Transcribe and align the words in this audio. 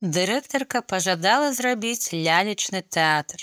Дырэктарка 0.00 0.80
пажадала 0.90 1.52
зрабіць 1.52 2.14
лялечны 2.14 2.82
тэатр. 2.96 3.42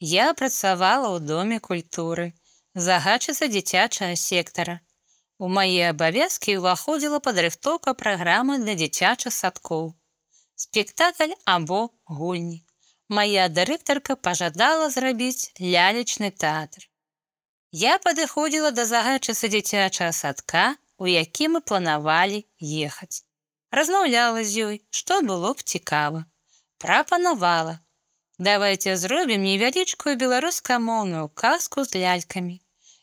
Я 0.00 0.34
працавала 0.34 1.06
ў 1.14 1.22
доме 1.22 1.58
культуры, 1.62 2.34
загадчыца 2.74 3.46
дзіцячага 3.46 4.16
сектара. 4.18 4.80
У 5.38 5.46
мае 5.46 5.94
абавязкі 5.94 6.58
ўваходзіла 6.58 7.22
падрыхтоўка 7.22 7.94
праграмы 7.94 8.58
для 8.58 8.74
дзіцячых 8.74 9.30
садкоў. 9.38 9.94
Спектакль 10.58 11.38
або 11.46 11.94
гульні. 12.10 12.66
Мая 13.06 13.46
дырэктарка 13.46 14.18
пажадала 14.18 14.90
зрабіць 14.90 15.54
лялечны 15.62 16.34
тэатр. 16.34 16.90
Я 17.70 17.98
падыходзіла 18.02 18.74
да 18.74 18.82
загадчыцы 18.90 19.46
дзіцячага 19.46 20.10
садка, 20.10 20.74
у 20.98 21.06
які 21.06 21.54
мы 21.54 21.60
планавалі 21.62 22.48
ехаць. 22.58 23.22
Размаўляла 23.72 24.44
з 24.44 24.64
ёй, 24.68 24.76
што 24.90 25.22
было 25.28 25.52
б 25.56 25.64
цікава. 25.64 26.24
Прапанавала. 26.78 27.78
Давайте 28.38 28.96
зробім 28.96 29.46
невялічкую 29.48 30.16
беларускамоўную 30.20 31.28
казку 31.42 31.84
з 31.84 32.02
лялькамі 32.02 32.58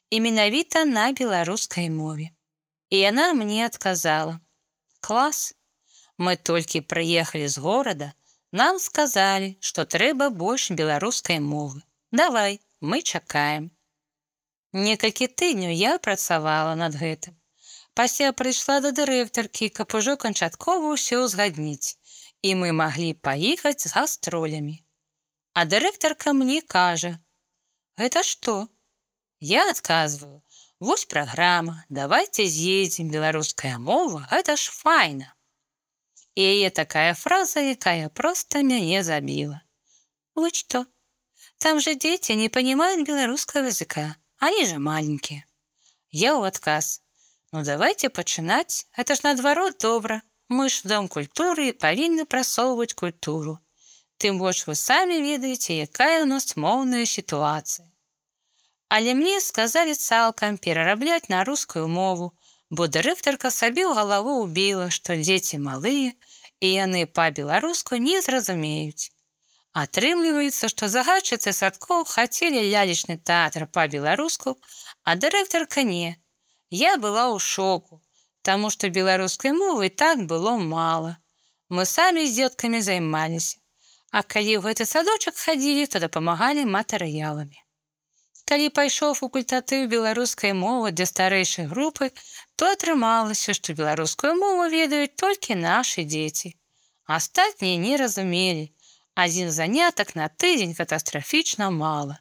і 0.09 0.20
менавіта 0.26 0.86
на 0.86 1.12
беларускай 1.22 1.90
мове. 1.90 2.30
І 2.90 3.00
яна 3.00 3.34
мне 3.34 3.66
адказала: 3.66 4.40
клас, 5.00 5.55
мы 6.18 6.36
толькі 6.36 6.81
прыехалі 6.81 7.48
з 7.48 7.58
горада, 7.66 8.12
нам 8.52 8.80
сказалі, 8.84 9.56
што 9.62 9.86
трэба 9.86 10.30
больш 10.30 10.70
беларускай 10.72 11.40
мовы. 11.40 11.81
Давай, 12.12 12.59
мы 12.81 13.02
чакаем. 13.02 13.72
Некалькі 14.73 15.28
тыдняў 15.28 15.73
я 15.73 15.98
працавала 15.98 16.76
над 16.76 16.94
гэтым. 16.94 17.39
Пасля 17.94 18.32
прыйшла 18.34 18.80
да 18.86 18.92
дырэктаркі, 18.92 19.70
каб 19.70 19.96
ужо 20.00 20.16
канчаткова 20.18 20.94
ўсё 20.96 21.24
ўзгадніць, 21.26 21.98
і 22.42 22.56
мы 22.60 22.72
маглі 22.82 23.14
паехаць 23.28 23.88
з 23.88 23.94
гастролямі. 23.96 24.78
А 25.54 25.66
дырэктарка 25.66 26.34
мне 26.34 26.62
кажа: 26.62 27.20
«Гэта 28.00 28.23
што? 28.23 28.68
Я 29.40 29.70
адказваю: 29.70 30.42
Вось 30.80 31.06
праграма, 31.06 31.84
давайте 31.90 32.46
з'едзем 32.46 33.09
беларуская 33.12 33.78
мова, 33.78 34.28
гэта 34.31 34.56
ж 34.56 34.72
файна. 34.72 35.36
І 36.36 36.44
яе 36.44 36.70
такая 36.70 37.14
фраза, 37.20 37.59
якая 37.59 38.08
проста 38.09 38.62
мяне 38.64 39.03
забіла. 39.03 39.59
Вот 40.36 40.56
что. 40.56 40.86
Там 41.58 41.81
же 41.81 41.96
дети 41.96 42.31
не 42.31 42.48
понимают 42.48 43.06
беларускага 43.06 43.68
языка, 43.68 44.16
они 44.38 44.66
же 44.66 44.80
маленькие. 44.80 45.44
Я 46.12 46.40
ў 46.40 46.48
адказ: 46.48 47.03
Ну 47.52 47.64
давайте 47.64 48.09
пачынаць, 48.09 48.86
это 48.95 49.16
ж 49.16 49.23
наадварот 49.23 49.78
добра. 49.81 50.22
Мы 50.50 50.69
ж 50.69 50.81
дом 50.89 51.08
культуры 51.08 51.69
і 51.69 51.78
павінны 51.83 52.25
прасоўваць 52.25 52.94
культуру. 52.94 53.58
Тым 54.22 54.38
больш 54.38 54.67
вы 54.67 54.75
самі 54.75 55.17
ведаеце, 55.23 55.78
якая 55.86 56.22
ў 56.22 56.28
нас 56.30 56.53
моўная 56.53 57.06
сітуацыя. 57.09 57.89
Але 58.89 59.17
мне 59.17 59.41
сказалі 59.41 59.94
цалкам 59.95 60.58
перарабляць 60.58 61.30
на 61.33 61.41
рускую 61.50 61.88
мову, 61.88 62.30
бо 62.69 62.86
дырэктарка 62.86 63.50
сабе 63.50 63.86
ў 63.86 63.97
галаву 63.97 64.38
ўбіла, 64.45 64.89
што 64.94 65.17
дзеці 65.17 65.61
малыя 65.66 66.13
і 66.61 66.67
яны 66.69 67.06
па-беларуску 67.06 67.97
не 67.97 68.22
зразумеюць. 68.22 69.09
Атрымліваецца, 69.73 70.69
што 70.69 70.89
загадчыцы 70.89 71.53
садкоў 71.53 72.06
хацелі 72.13 72.61
лялечны 72.69 73.17
тэатр 73.17 73.66
па-беларуску, 73.66 74.58
а 75.03 75.17
дырэктарка 75.17 75.86
не. 75.94 76.17
Я 76.70 76.98
была 76.98 77.30
ў 77.34 77.39
шоку, 77.42 78.02
таму 78.42 78.70
што 78.70 78.89
беларускай 78.89 79.52
мовы 79.52 79.89
так 79.89 80.25
было 80.25 80.58
мала. 80.58 81.17
Мы 81.70 81.86
самі 81.86 82.25
з 82.28 82.36
дзеткамі 82.38 82.81
займаліся. 82.81 83.58
А 84.12 84.22
калі 84.22 84.58
ў 84.58 84.62
гэты 84.66 84.86
садочак 84.90 85.36
хадзілі, 85.38 85.86
то 85.90 86.02
дапамагалі 86.02 86.66
матэрыяламі. 86.66 87.58
Калі 88.50 88.70
пайшоў 88.73 89.14
факультатыў 89.17 89.85
беларускай 89.90 90.53
мовы 90.57 90.91
для 90.91 91.06
старэйшай 91.06 91.68
групы, 91.74 92.09
то 92.56 92.69
атрымалася, 92.74 93.53
што 93.53 93.78
беларускую 93.78 94.34
мову 94.38 94.69
ведаюць 94.74 95.13
толькі 95.13 95.57
нашы 95.57 96.06
дзеці. 96.06 96.56
Астатнія 97.06 97.78
не 97.78 97.97
разумелі. 98.01 98.66
Адзін 99.13 99.51
занятак 99.51 100.16
на 100.16 100.30
тыдзень 100.30 100.74
катастрафічна 100.78 101.69
мала. 101.69 102.18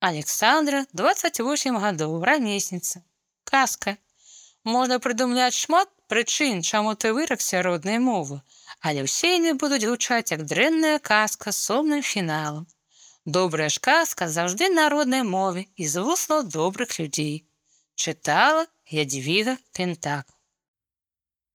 Александра 0.00 0.86
28 0.94 1.78
гадоў 1.78 2.18
рамесніца. 2.26 3.02
Казка. 3.50 3.96
Можна 4.64 4.98
прыдумляць 5.04 5.56
шмат 5.58 5.88
прычын, 6.12 6.62
чаму 6.62 6.94
ты 6.94 7.12
выракся 7.16 7.62
роднай 7.66 7.98
мовы, 7.98 8.40
але 8.80 9.06
ўсе 9.06 9.36
яны 9.36 9.54
будуць 9.62 9.86
гучаць 9.90 10.32
як 10.34 10.44
дрэнная 10.52 10.98
казка 10.98 11.52
з 11.52 11.62
сумным 11.68 12.02
фіналам. 12.02 12.66
Добрая 13.24 13.68
ж 13.68 13.80
казка 13.84 14.28
заўжды 14.28 14.68
народнай 14.74 15.22
мове 15.22 15.66
і 15.76 15.88
з 15.92 16.04
вуснаў 16.06 16.44
добрых 16.56 16.98
людзей. 17.00 17.46
Чытала 17.94 18.66
Ядвіга 18.86 19.56
Кентак. 19.76 20.24